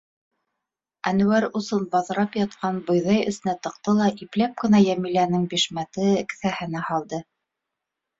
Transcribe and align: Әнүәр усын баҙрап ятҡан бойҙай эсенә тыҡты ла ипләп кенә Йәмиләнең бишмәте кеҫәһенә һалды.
Әнүәр 1.09 1.43
усын 1.59 1.83
баҙрап 1.91 2.37
ятҡан 2.39 2.79
бойҙай 2.87 3.19
эсенә 3.31 3.53
тыҡты 3.67 3.93
ла 3.97 4.07
ипләп 4.27 4.55
кенә 4.63 4.81
Йәмиләнең 4.87 5.45
бишмәте 5.53 6.09
кеҫәһенә 6.33 6.83
һалды. 6.89 7.21